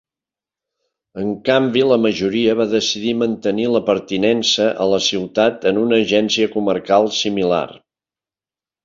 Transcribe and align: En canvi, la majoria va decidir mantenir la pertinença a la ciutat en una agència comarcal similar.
En 1.23 1.27
canvi, 1.49 1.83
la 1.91 1.99
majoria 2.05 2.55
va 2.61 2.65
decidir 2.71 3.13
mantenir 3.23 3.67
la 3.73 3.81
pertinença 3.89 4.67
a 4.87 4.87
la 4.95 5.01
ciutat 5.09 5.69
en 5.73 5.81
una 5.83 6.01
agència 6.07 6.49
comarcal 6.57 7.07
similar. 7.19 7.63